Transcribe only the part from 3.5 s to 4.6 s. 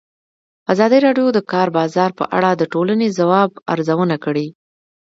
ارزونه کړې.